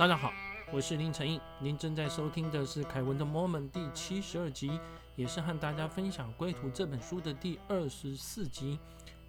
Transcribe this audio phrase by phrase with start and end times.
[0.00, 0.32] 大家好，
[0.72, 4.80] 我是林成印，您正在收听的是凯文的 Moment 第七十二集，
[5.14, 8.80] 也是和大家分享《归途》这本书的第二十四集。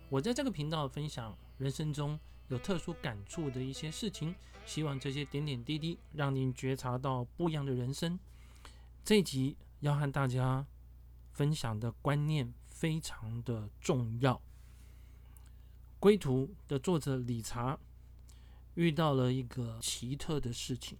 [0.07, 2.17] 我在这个频道分享人生中
[2.47, 4.34] 有特殊感触的一些事情，
[4.66, 8.17] 希望这些点点滴滴让您觉察到不一样的人生。
[9.03, 10.66] 这一集要和大家
[11.33, 14.35] 分享的观念非常的重要，
[15.99, 17.77] 《归途》的作者理查。
[18.75, 20.98] 遇到了一个奇特的事情。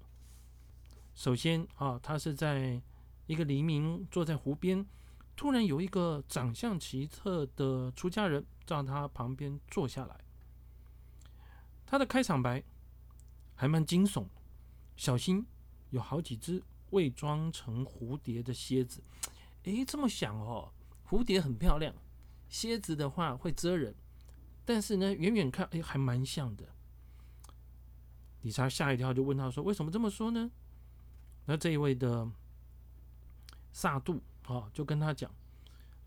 [1.14, 2.82] 首先啊，他是在
[3.28, 4.86] 一个黎明，坐在湖边，
[5.36, 10.20] 突然有一个长相奇特的出家人在他旁边坐下来。
[11.86, 12.64] 他的开场白
[13.56, 14.26] 还蛮惊悚，
[14.96, 15.46] 小心
[15.90, 19.04] 有好几只伪装成蝴蝶的蝎子。
[19.64, 20.72] 诶，这么想哦，
[21.08, 21.94] 蝴蝶很漂亮，
[22.48, 23.94] 蝎子的话会蜇人，
[24.64, 26.74] 但是呢，远远看，诶，还蛮像的。
[28.42, 30.50] 理查吓一跳，就问他说：“为什么这么说呢？”
[31.46, 32.30] 那这一位的
[33.72, 35.32] 萨杜啊，就跟他讲，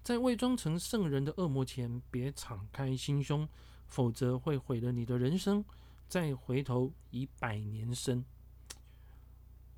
[0.02, 3.48] 在伪装成圣人的恶魔前，别敞开心胸，
[3.86, 5.64] 否则会毁了你的人生。
[6.06, 8.24] 再回头以百年生，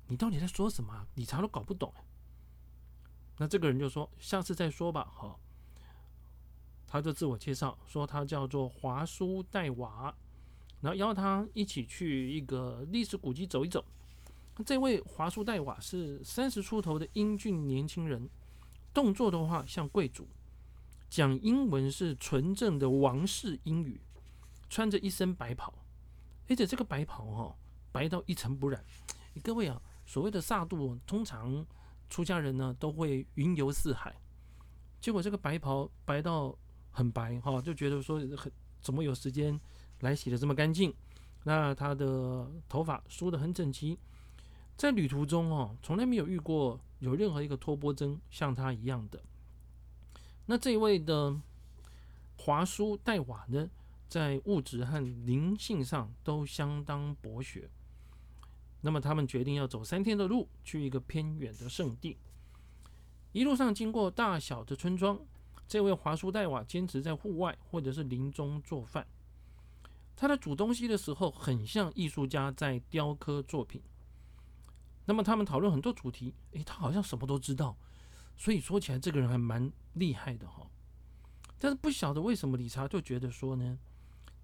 [0.07, 1.07] 你到底在说什么？
[1.15, 1.91] 理查都搞不懂。
[3.37, 5.39] 那这个人就说：“下次再说吧。”哈，
[6.85, 10.13] 他就自我介绍说，他叫做华苏戴瓦。
[10.81, 13.83] 然后邀他一起去一个历史古迹走一走。
[14.65, 18.27] 这位华叔戴瓦是三十出头的英俊年轻人，
[18.93, 20.27] 动作的话像贵族，
[21.09, 24.01] 讲英文是纯正的王室英语，
[24.67, 25.71] 穿着一身白袍，
[26.49, 27.55] 而且这个白袍哈
[27.91, 28.83] 白到一尘不染。
[29.43, 31.63] 各位啊，所谓的萨杜，通常
[32.09, 34.15] 出家人呢都会云游四海，
[34.99, 36.57] 结果这个白袍白到
[36.89, 38.51] 很白哈，就觉得说很
[38.81, 39.59] 怎么有时间。
[40.01, 40.93] 来洗的这么干净，
[41.43, 43.97] 那他的头发梳得很整齐，
[44.75, 49.21] 在旅途中哦，从来没有遇过有任何一个托钵僧像他一样的。
[50.45, 51.35] 那这一位的
[52.37, 53.69] 华叔戴瓦呢，
[54.07, 57.69] 在物质和灵性上都相当博学。
[58.81, 62.15] 那么他们决定要走三天的路，去一个偏远的圣地。
[63.33, 65.19] 一路上经过大小的村庄，
[65.67, 69.05] 这位华叔戴瓦坚持在户外或者是林中做饭。
[70.17, 73.81] 他在煮东西的时候，很像艺术家在雕刻作品。
[75.05, 77.77] 那么他们讨论很多主题，诶，他好像什么都知道，
[78.35, 80.67] 所以说起来这个人还蛮厉害的哈。
[81.59, 83.77] 但是不晓得为什么理查就觉得说呢，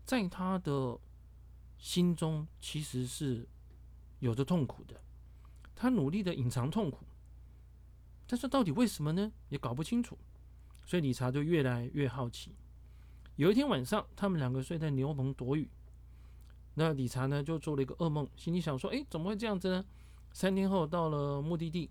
[0.05, 0.97] 在他的
[1.79, 3.47] 心中其实是
[4.19, 5.01] 有着痛苦的，
[5.75, 7.03] 他努力的隐藏痛苦，
[8.27, 9.31] 但是到底为什么呢？
[9.49, 10.17] 也搞不清楚，
[10.85, 12.55] 所以理查就越来越好奇。
[13.35, 15.69] 有一天晚上，他们两个睡在牛棚躲雨。
[16.75, 19.85] 那理查呢，就做了一个噩梦，心里想说：“哎，怎么会这样子呢？”
[20.33, 21.89] 三天后到了目的地，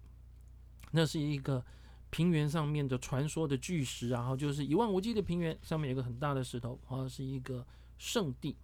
[0.91, 1.65] 那是一个
[2.11, 7.65] 平原上面的传说的巨石，然后就是一望无际的平原，上面有个很大的石头，好像是一个
[7.99, 8.57] 圣地。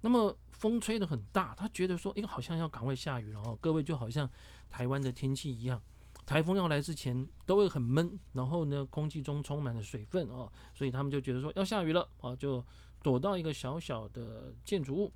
[0.00, 4.28] 那么风吹得很大，他觉得说：“哎，好像要赶快下雨了哦。”各位就好像
[4.70, 5.82] 台湾的天气一样。
[6.26, 12.64] 台风要来之前都会很闷，然后呢，空气中充满了水分哦，所以他们就觉得说要下雨了啊，就
[13.02, 15.12] 躲到一个小小的建筑物，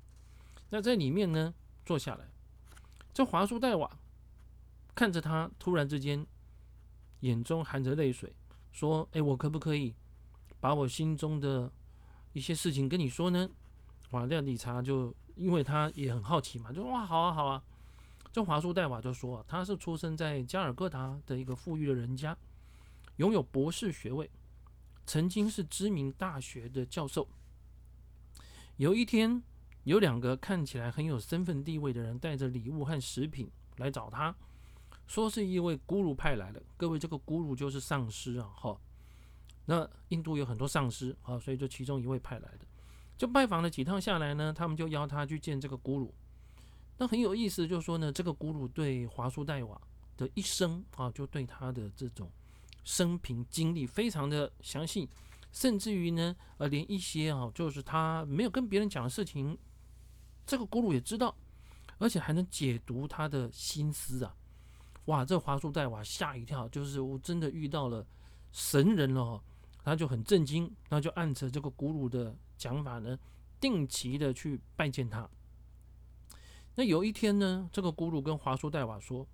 [0.69, 1.53] 那在里面呢
[1.85, 2.29] 坐下来。
[3.11, 3.89] 这华叔戴瓦
[4.93, 6.25] 看着他，突然之间
[7.21, 8.33] 眼中含着泪水，
[8.71, 9.95] 说：“哎，我可不可以
[10.59, 11.71] 把我心中的
[12.33, 13.49] 一些事情跟你说呢？”
[14.11, 17.63] 哇，这理查就因为他也很好奇嘛，就哇，好啊，好啊。
[18.31, 22.37] 这华叔戴瓦就说：“他是出生在加尔各答的一个富裕的人家，
[23.15, 24.29] 拥有博士学位，
[25.07, 27.27] 曾经是知名大学的教授。
[28.77, 29.41] 有一天，
[29.83, 34.35] 有两个看起来很有身份地位的人带着礼物和食品来找他，
[35.07, 36.61] 说是一位咕噜派来的。
[36.77, 38.47] 各位，这个咕噜就是上师啊！
[38.55, 38.79] 哈，
[39.65, 42.59] 那印度有很多上师啊，所以就其中一位派来的。
[43.17, 46.11] 就拜访了几趟下来呢，他们就邀他去见这个咕噜。”
[46.99, 49.81] 那很有意思，就是说呢，这个古鲁对华苏戴瓦
[50.17, 52.29] 的一生啊，就对他的这种
[52.83, 55.07] 生平经历非常的详细，
[55.53, 59.57] 甚至于呢，呃，连一些啊，就是他没有跟别人讲的事情，
[60.45, 61.33] 这个古鲁也知道，
[61.99, 64.35] 而且还能解读他的心思啊！
[65.05, 68.05] 哇，这华苏戴瓦吓一跳，就是我真的遇到了
[68.51, 69.41] 神人了，
[69.85, 73.17] 他就很震惊，那就按着这个古鲁的讲法呢，
[73.57, 75.27] 定期的去拜见他。
[76.79, 79.27] 那有一天呢，这个咕噜跟华叔戴瓦说：“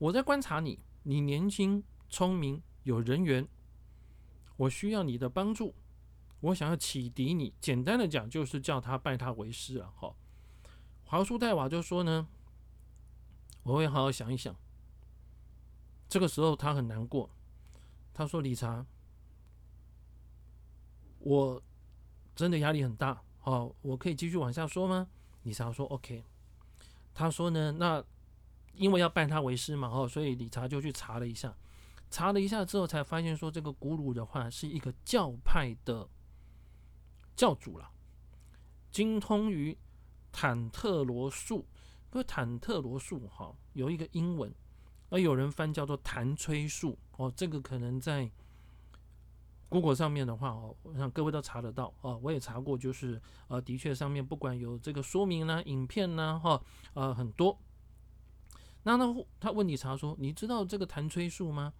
[0.00, 3.46] 我在观察你，你年轻、聪明、有人缘，
[4.56, 5.74] 我需要你的帮助，
[6.40, 7.52] 我想要启迪你。
[7.60, 10.16] 简单的讲，就是叫他拜他为师啊。”哈，
[11.04, 12.26] 华叔戴瓦就说呢，
[13.62, 14.56] 我会好好想一想。
[16.08, 17.28] 这个时候他很难过，
[18.14, 18.86] 他说：“理查，
[21.18, 21.62] 我
[22.34, 25.06] 真的压力很大，好，我可以继续往下说吗？”
[25.42, 26.24] 理查说：“OK。”
[27.14, 28.02] 他说呢，那
[28.74, 31.56] 因为要拜他为师嘛，哦，所以理查就去查了一下，
[32.10, 36.08] 查了一下之后才发现说，这个古鲁的话是一个教派的
[37.34, 37.90] 教主了，
[38.90, 39.76] 精通于
[40.30, 41.66] 坦特罗术。
[42.10, 44.54] 不，坦特罗术哈有一个英文，
[45.08, 48.30] 而有人翻叫做弹吹术哦，这个可能在。
[49.70, 56.60] Google 上面的话哦，我想各位都查得到哦，我也查过，就是呃，的确上面不管有这个说明呢、影片呢，哈，
[56.92, 57.56] 呃，很多。
[58.82, 59.06] 那那
[59.38, 61.72] 他问理查说：“你知道这个弹吹术吗？”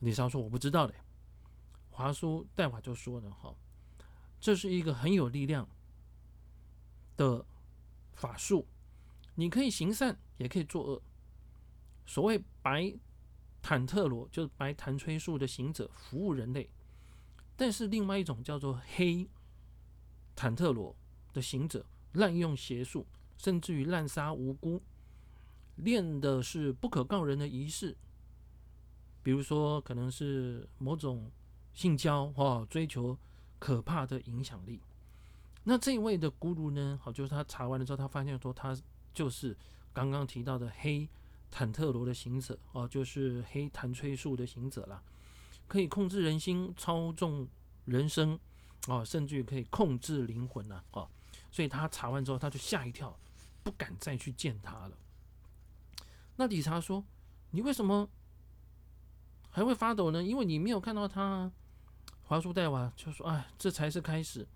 [0.00, 0.94] 理查说：“我不知道的。”
[1.90, 3.52] 华叔代华就说了：“哈，
[4.38, 5.68] 这是一个很有力量
[7.16, 7.44] 的
[8.12, 8.64] 法术，
[9.34, 11.02] 你可以行善，也可以作恶。
[12.06, 12.94] 所谓白
[13.60, 16.70] 坦特罗，就是白弹吹术的行者，服务人类。”
[17.58, 19.28] 但是另外一种叫做黑
[20.36, 20.94] 坦特罗
[21.32, 23.04] 的行者，滥用邪术，
[23.36, 24.80] 甚至于滥杀无辜，
[25.74, 27.96] 练的是不可告人的仪式，
[29.24, 31.32] 比如说可能是某种
[31.74, 33.18] 性交或，追求
[33.58, 34.80] 可怕的影响力。
[35.64, 36.96] 那这一位的咕噜呢？
[37.02, 38.78] 好，就是他查完了之后，他发现说他
[39.12, 39.56] 就是
[39.92, 41.08] 刚刚提到的黑
[41.50, 45.02] 坦特罗的行者哦，就是黑弹吹术的行者了。
[45.68, 47.46] 可以控制人心，操纵
[47.84, 48.40] 人生，
[48.88, 51.08] 哦，甚至于可以控制灵魂呐，哦，
[51.52, 53.16] 所以他查完之后，他就吓一跳，
[53.62, 54.98] 不敢再去见他了。
[56.36, 57.04] 那理查说
[57.52, 58.08] ：“你为什么
[59.50, 60.22] 还会发抖呢？
[60.22, 61.52] 因为你没有看到他啊。”
[62.24, 64.46] 华叔戴娃就说：“哎，这才是开始，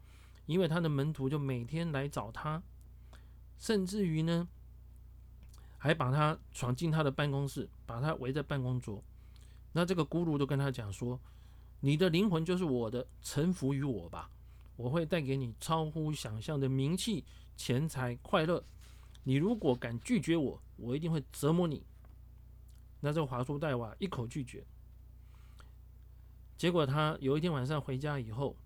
[0.47, 2.63] 因为他的门徒就每天来找他，
[3.59, 4.49] 甚至于呢，
[5.77, 9.03] 还把他闯进他的办公室，把他围在办公桌。”
[9.73, 11.19] 那这个咕噜就跟他讲说
[11.81, 14.31] ：“你的灵魂就是我的，臣服于我吧，
[14.77, 17.25] 我会带给你超乎想象的名气、
[17.57, 18.63] 钱财、快乐。
[19.25, 21.85] 你如果敢拒绝我，我一定会折磨你。”
[23.01, 24.65] 那这个华叔戴瓦一口拒绝。
[26.57, 28.57] 结果他有一天晚上回家以后，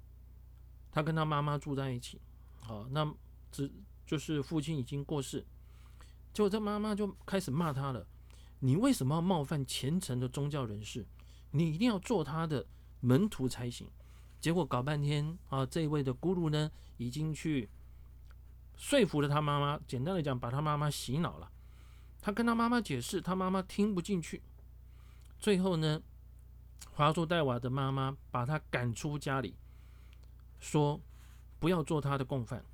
[0.90, 2.20] 他跟他妈妈住在一起。
[2.60, 3.14] 好，那
[3.50, 3.72] 只
[4.04, 5.46] 就是父亲已经过世，
[6.32, 8.06] 结果这妈妈就开始骂他了。
[8.60, 11.06] 你为什么要冒犯虔诚的宗教人士？
[11.50, 12.66] 你一定要做他的
[13.00, 13.88] 门徒才行。
[14.40, 17.68] 结果搞半天啊，这一位的咕噜呢，已经去
[18.76, 19.80] 说服了他妈妈。
[19.86, 21.50] 简单的讲，把他妈妈洗脑了。
[22.20, 24.42] 他跟他妈妈解释，他妈妈听不进去。
[25.38, 26.02] 最后呢，
[26.92, 29.54] 华硕戴瓦的妈妈把他赶出家里，
[30.58, 31.00] 说
[31.58, 32.64] 不要做他的共犯。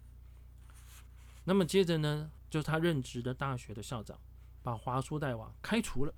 [1.44, 4.18] 那么接着呢，就是他任职的大学的校长。
[4.62, 6.14] 把华叔代王开除了，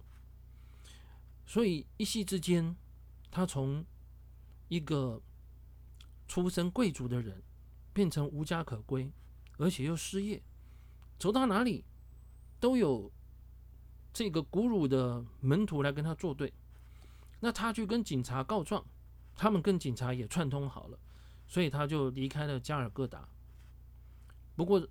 [1.46, 2.76] 所以一夕之间，
[3.30, 3.84] 他从
[4.68, 5.20] 一个
[6.28, 7.42] 出身贵族的人
[7.92, 9.10] 变成无家可归，
[9.56, 10.42] 而且又失业，
[11.18, 11.84] 走到哪里
[12.60, 13.10] 都有
[14.12, 16.52] 这个古鲁的门徒来跟他作对。
[17.40, 18.84] 那他去跟警察告状，
[19.34, 20.98] 他们跟警察也串通好了，
[21.46, 23.28] 所以他就离开了加尔各答。
[24.54, 24.86] 不过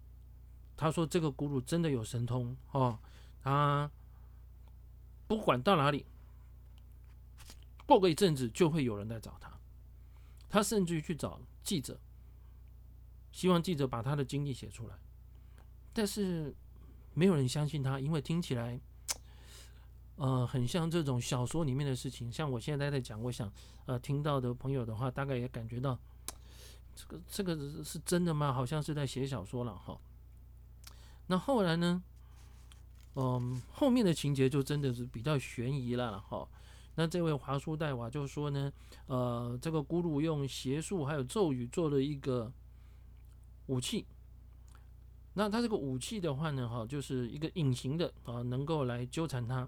[0.76, 3.00] 他说这个古鲁真的有神通哦。
[3.44, 3.92] 他
[5.28, 6.06] 不管到哪里，
[7.86, 9.52] 过个一阵子就会有人来找他。
[10.50, 12.00] 他甚至于去找记者，
[13.32, 14.96] 希望记者把他的经历写出来。
[15.92, 16.56] 但是
[17.14, 18.80] 没有人相信他，因为听起来，
[20.16, 22.32] 呃，很像这种小说里面的事情。
[22.32, 23.52] 像我现在在讲，我想，
[23.88, 26.00] 呃，听到的朋友的话，大概也感觉到，
[26.96, 28.54] 这个这个是真的吗？
[28.54, 30.00] 好像是在写小说了哈。
[31.28, 32.04] 那后来呢？
[33.16, 36.48] 嗯，后面的情节就真的是比较悬疑了哈。
[36.96, 38.72] 那这位华叔代瓦就说呢，
[39.06, 42.52] 呃，这个咕噜用邪术还有咒语做了一个
[43.68, 44.06] 武器。
[45.36, 49.68] 那他这个武器的话呢，哈，就是一个隐形的啊，能够来纠缠他。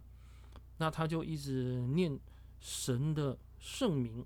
[0.77, 2.19] 那他就一直念
[2.59, 4.25] 神的圣名，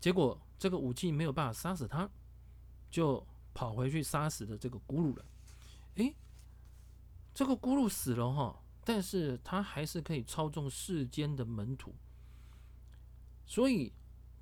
[0.00, 2.08] 结果这个武器没有办法杀死他，
[2.90, 5.24] 就跑回去杀死了这个咕噜了。
[5.94, 6.14] 诶。
[7.34, 11.94] 这个咕噜死了哈，但是他还是可以操纵世间的门徒，
[13.46, 13.92] 所以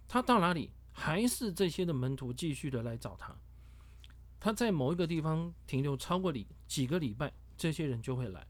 [0.09, 3.37] 他到哪里，还是这些的门徒继续的来找他。
[4.41, 8.47] 他在某一个地方停留超过礼几个礼拜，这些人就会来。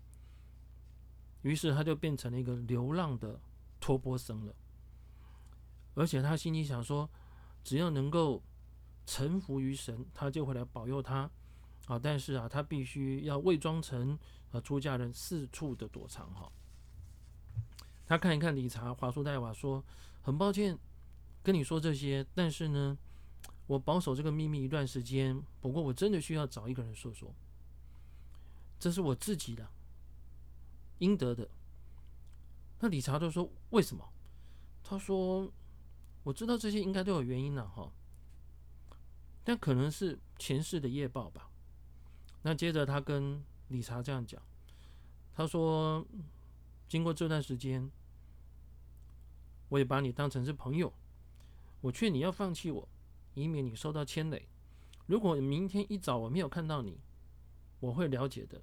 [1.43, 3.41] 于是他就变成了一个流浪的
[3.81, 4.55] 托钵僧了。
[5.95, 7.11] 而且他心里想说，
[7.65, 8.43] 只要能够
[9.05, 11.29] 臣服于神，他就会来保佑他。
[11.91, 14.17] 啊，但是啊，他必须要伪装成
[14.53, 16.49] 啊出家人，四处的躲藏哈。
[18.07, 19.85] 他看一看理查，华叔戴瓦说
[20.23, 20.79] ：“很抱歉
[21.43, 22.97] 跟你说这些，但是呢，
[23.67, 25.43] 我保守这个秘密一段时间。
[25.61, 27.35] 不过我真的需要找一个人说说，
[28.79, 29.69] 这是我自己的
[30.99, 31.51] 应得的。”
[32.79, 34.09] 那理查就说：“为什么？”
[34.85, 35.53] 他说
[36.23, 37.93] ：“我知道这些应该都有原因了哈，
[39.43, 41.49] 但可能是前世的业报吧。”
[42.43, 44.41] 那接着他跟理查这样讲，
[45.35, 46.05] 他说
[46.89, 47.91] ：“经过这段时间，
[49.69, 50.93] 我也把你当成是朋友。
[51.81, 52.89] 我劝你要放弃我，
[53.35, 54.49] 以免你受到牵累。
[55.07, 56.99] 如果明天一早我没有看到你，
[57.81, 58.61] 我会了解的。”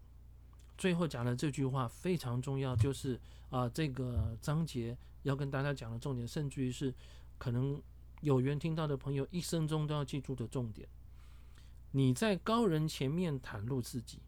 [0.77, 3.19] 最后讲的这句话非常重要，就是
[3.49, 6.93] 啊，这个章节要跟大家讲的重点，甚至于是
[7.39, 7.81] 可能
[8.21, 10.87] 有缘听到的朋友一生中都要记住的重点。
[11.91, 14.21] 你在高人前面袒露自己，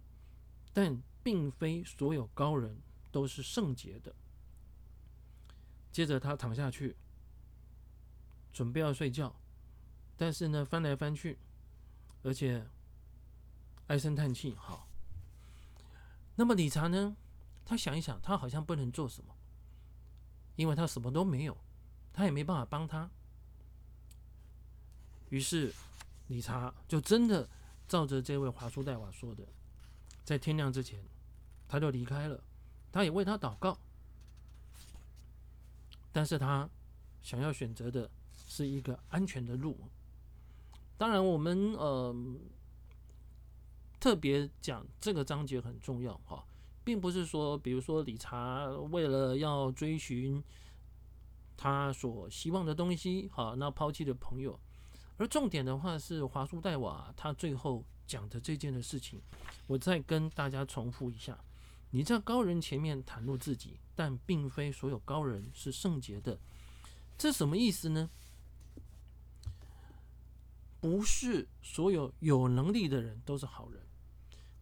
[0.74, 4.16] 但并非所有高人都是圣洁的。
[5.92, 6.96] 接着他躺下去，
[8.54, 9.36] 准备要睡觉，
[10.16, 11.38] 但是呢翻来翻去，
[12.24, 12.66] 而且
[13.88, 14.56] 唉声叹气。
[14.56, 14.88] 好，
[16.36, 17.16] 那么理查呢？
[17.66, 19.36] 他想一想，他好像不能做什么，
[20.56, 21.56] 因为他什么都没有，
[22.14, 23.12] 他也没办法帮他。
[25.30, 25.74] 于是。
[26.30, 27.48] 理查就真的
[27.88, 29.44] 照着这位华叔代瓦说的，
[30.24, 31.04] 在天亮之前，
[31.68, 32.44] 他就离开了。
[32.92, 33.78] 他也为他祷告，
[36.12, 36.68] 但是他
[37.22, 39.78] 想要选择的是一个安全的路。
[40.98, 42.16] 当然，我们呃
[44.00, 46.44] 特别讲这个章节很重要哈，
[46.84, 50.44] 并不是说，比如说理查为了要追寻
[51.56, 54.60] 他所希望的东西，好，那抛弃的朋友。
[55.20, 59.22] 而重点的话是华叔代瓦他最后讲的这件的事情，
[59.68, 61.38] 我再跟大家重复一下：
[61.92, 66.40] 你在高人前面袒露自己，但并非所有高人是圣洁的。
[67.18, 68.10] 这什么意思呢？
[70.80, 73.86] 不是所有有能力的人都是好人，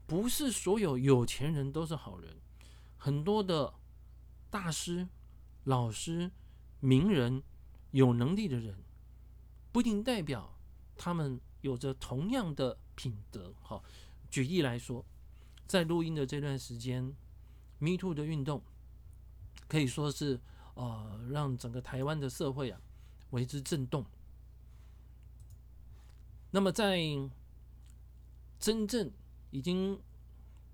[0.07, 2.35] 不是所有有钱人都是好人。
[2.97, 3.71] 很多的
[4.49, 5.07] 大师、
[5.65, 6.31] 老师、
[6.79, 7.43] 名人、
[7.91, 8.75] 有能力的人。
[9.77, 10.57] 不一定代表
[10.97, 13.53] 他们有着同样的品德。
[13.61, 13.79] 哈，
[14.27, 15.05] 举例来说，
[15.67, 17.15] 在录音的这段时间
[17.77, 18.63] ，Me Too 的运动
[19.67, 20.41] 可以说是
[20.73, 22.81] 呃让整个台湾的社会啊
[23.29, 24.03] 为之震动。
[26.49, 26.99] 那么在
[28.57, 29.11] 真正
[29.51, 30.01] 已经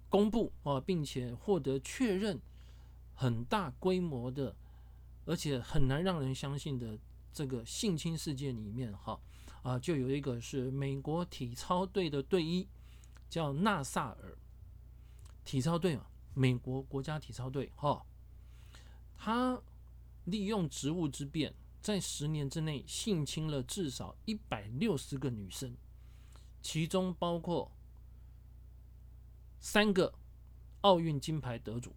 [0.08, 2.40] 公布啊，并且获得确认
[3.16, 4.56] 很大规模的，
[5.26, 6.98] 而且很难让人相信的。
[7.34, 9.20] 这个性侵事件里面，哈
[9.64, 12.68] 啊，就有一个是美国体操队的队医，
[13.30, 14.38] 叫纳萨尔。
[15.44, 18.06] 体操队嘛，美国国家体操队，哈，
[19.18, 19.60] 他
[20.26, 25.76] 利用职务之便，在十年之内性侵了至少一百六十个女生，
[26.62, 27.72] 其中包括
[29.60, 30.14] 三个
[30.82, 31.96] 奥运金牌得主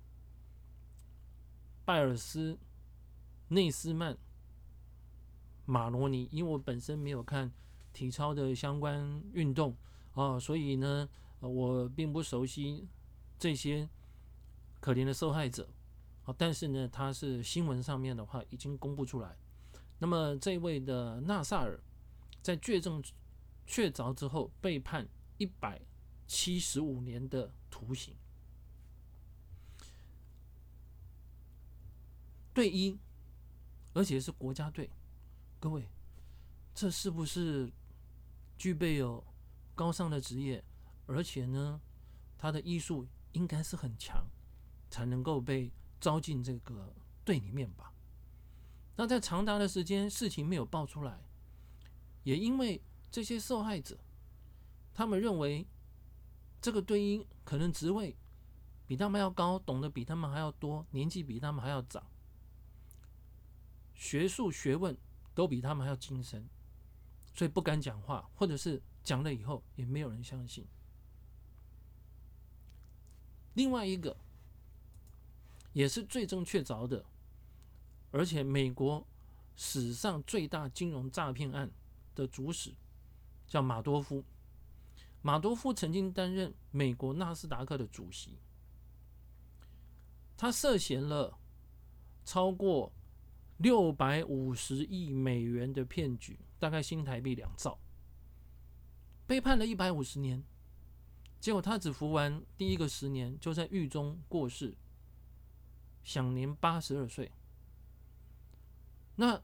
[1.84, 2.58] 拜尔斯、
[3.48, 4.16] 内斯曼。
[5.66, 7.52] 马罗尼，因为我本身没有看
[7.92, 9.76] 体操的相关运动
[10.14, 11.08] 啊，所以呢，
[11.40, 12.86] 我并不熟悉
[13.38, 13.88] 这些
[14.80, 15.68] 可怜的受害者
[16.24, 16.34] 啊。
[16.38, 19.36] 但是呢，他是新闻上面的话已经公布出来。
[19.98, 21.80] 那么这位的纳萨尔
[22.42, 23.02] 在确证
[23.66, 25.08] 确凿之后，被判
[25.38, 25.80] 一百
[26.26, 28.14] 七十五年的徒刑。
[32.54, 32.98] 队医，
[33.94, 34.88] 而且是国家队。
[35.58, 35.88] 各位，
[36.74, 37.72] 这是不是
[38.58, 39.24] 具备有
[39.74, 40.62] 高尚的职业，
[41.06, 41.80] 而且呢，
[42.36, 44.26] 他的医术应该是很强，
[44.90, 46.94] 才能够被招进这个
[47.24, 47.92] 队里面吧？
[48.96, 51.18] 那在长达的时间，事情没有爆出来，
[52.22, 53.98] 也因为这些受害者，
[54.94, 55.66] 他们认为
[56.60, 58.14] 这个队医可能职位
[58.86, 62.06] 比他们要高，懂得比他们还要多，年纪比他们还要长，
[63.94, 64.96] 学术学问。
[65.36, 66.48] 都比他们还要精深，
[67.34, 70.66] 所以不敢讲话，或者是讲了以后也没有人相信。
[73.52, 74.16] 另外一个
[75.74, 77.04] 也是最正确凿的，
[78.10, 79.06] 而且美国
[79.56, 81.70] 史上最大金融诈骗案
[82.14, 82.74] 的主使
[83.46, 84.24] 叫马多夫。
[85.20, 88.38] 马多夫曾经担任美国纳斯达克的主席，
[90.34, 91.38] 他涉嫌了
[92.24, 92.90] 超过。
[93.58, 97.78] 六百五十亿美元的骗局，大概新台币两兆，
[99.26, 100.42] 被判了一百五十年。
[101.40, 104.74] 结果他只服完第一个十年，就在狱中过世，
[106.02, 107.30] 享年八十二岁。
[109.16, 109.40] 那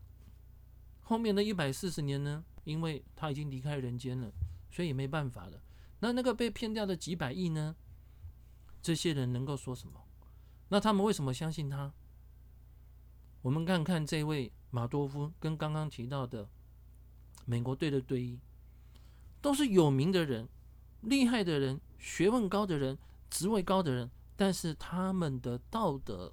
[1.00, 2.44] 后面的一百四十年呢？
[2.64, 4.32] 因为他已经离开人间了，
[4.70, 5.62] 所以也没办法了。
[6.00, 7.74] 那那个被骗掉的几百亿呢？
[8.82, 10.00] 这些人能够说什么？
[10.68, 11.92] 那他们为什么相信他？
[13.42, 16.48] 我们看看这位马多夫跟刚刚提到的
[17.44, 18.38] 美国队的队医，
[19.40, 20.48] 都是有名的人、
[21.02, 22.96] 厉害的人、学问高的人、
[23.28, 26.32] 职位高的人，但是他们的道德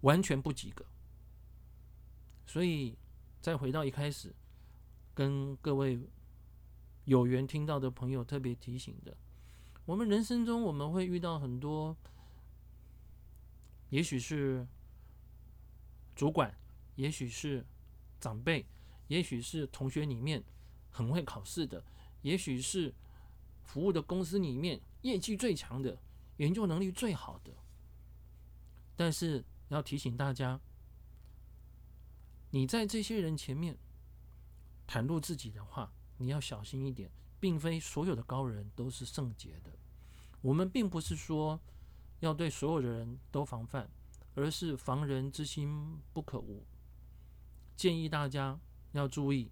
[0.00, 0.84] 完全不及格。
[2.44, 2.96] 所以，
[3.40, 4.34] 再回到一开始，
[5.14, 6.00] 跟各位
[7.04, 9.16] 有缘听到的朋友特别提醒的，
[9.84, 11.96] 我们人生中我们会遇到很多，
[13.90, 14.66] 也许是
[16.18, 16.52] 主管，
[16.96, 17.64] 也许是
[18.18, 18.66] 长辈，
[19.06, 20.42] 也许是同学里面
[20.90, 21.84] 很会考试的，
[22.22, 22.92] 也许是
[23.62, 25.96] 服务的公司里面业绩最强的，
[26.38, 27.52] 研究能力最好的，
[28.96, 30.60] 但是要提醒大家。
[32.50, 33.78] 你在这些人前面
[34.88, 37.08] 袒露自己的话，你要小心一点，
[37.38, 39.70] 并非所有的高人都是圣洁的。
[40.40, 41.60] 我们并不是说
[42.18, 43.88] 要对所有的人都防范，
[44.38, 46.64] 而是防人之心不可无。
[47.76, 48.58] 建议大家
[48.92, 49.50] 要注意，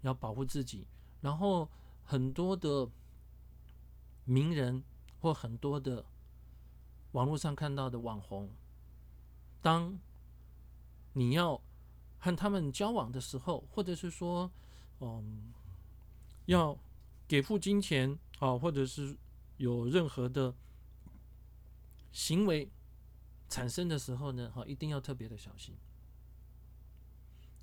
[0.00, 0.86] 要保护自己。
[1.20, 1.68] 然后
[2.04, 2.90] 很多的
[4.24, 4.82] 名人
[5.20, 6.04] 或很多的
[7.12, 8.50] 网络上看到的网红，
[9.60, 9.98] 当
[11.12, 11.60] 你要。
[12.24, 14.48] 和他们交往的时候，或者是说，
[15.00, 15.52] 嗯，
[16.46, 16.78] 要
[17.26, 19.16] 给付金钱啊，或者是
[19.56, 20.54] 有任何的
[22.12, 22.70] 行为
[23.52, 25.74] 产生的时候呢，哈，一定要特别的小心，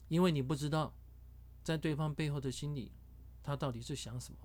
[0.07, 0.93] 因为你不知道
[1.63, 2.91] 在对方背后的心理，
[3.41, 4.39] 他到底是想什么。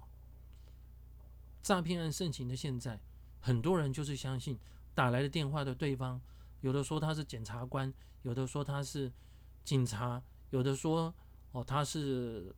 [1.62, 2.98] 诈骗案盛行的现在，
[3.40, 4.58] 很多人就是相信
[4.94, 6.20] 打来的电话的对方，
[6.62, 9.12] 有的说他是检察官，有的说他是。
[9.64, 11.14] 警察有的说
[11.52, 12.54] 哦，他是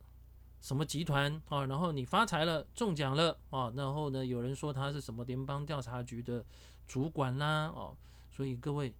[0.59, 1.65] 什么集团啊？
[1.65, 3.71] 然后你发财了，中奖了啊？
[3.77, 6.45] 然后呢，有人说他是什么联邦调查局的
[6.85, 7.67] 主管啦？
[7.67, 7.95] 哦，
[8.37, 8.93] 所以各位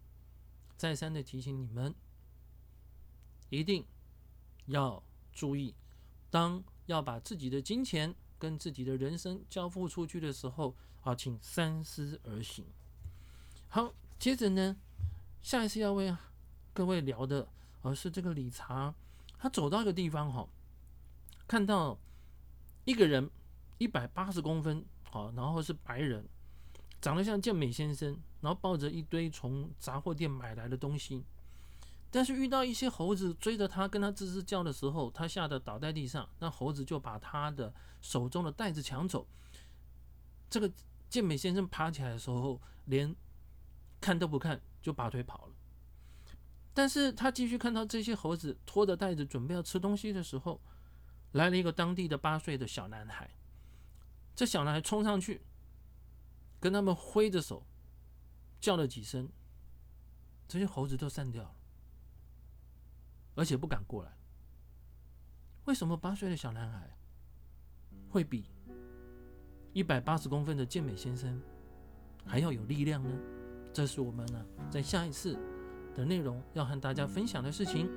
[0.76, 1.94] 再三的提醒你们，
[3.52, 3.86] 一定
[4.66, 5.76] 要注意，
[6.32, 12.66] 当要把自己的金钱跟自己的人生交付出去的时候啊，请三思而行。
[13.68, 14.76] 好，接着呢，
[15.44, 16.18] 下一次要为
[16.74, 17.48] 各位聊的。
[17.84, 18.94] 而是这个理查，
[19.38, 20.50] 他走到一个地方哈，
[21.48, 21.98] 看到
[22.84, 23.30] 一个人
[23.78, 26.28] 一百八十公分，好，然后是白人，
[27.08, 31.24] 长得像健美先生，然后抱着一堆从杂货店买来的东西，
[32.12, 39.26] 但是遇到一些猴子追着他，跟他吱吱叫的时候，他吓得倒在地上，那猴子就把他的手中的袋子抢走。
[40.50, 40.70] 这个
[41.08, 43.16] 健美先生爬起来的时候，连
[44.02, 45.54] 看都不看，就拔腿跑了。
[46.74, 50.60] 但是他继续看到这些猴子拖着袋子准备要吃东西的时候，
[51.32, 53.34] 来了一个当地的八岁的小男孩。
[54.36, 55.42] 这小男孩冲上去，
[56.68, 57.66] 跟他们挥着手，
[58.60, 59.30] 叫了几声，
[60.50, 61.56] 这些猴子都散掉了，
[63.36, 64.12] 而且不敢过来。
[65.64, 66.98] 为什么八岁的小男孩
[68.10, 68.52] 会比
[69.72, 71.42] 一百八十公分的健美先生
[72.26, 73.10] 还要有力量呢？
[73.72, 75.40] 这是我们呢在下一次。
[75.96, 77.90] 的内容要和大家分享的事情，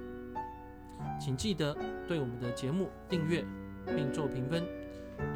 [1.21, 1.75] 请记得
[2.09, 3.45] 对我们的节目订阅
[3.85, 4.65] 并做评分。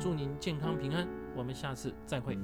[0.00, 2.38] 祝您健康平安，我们下次再会。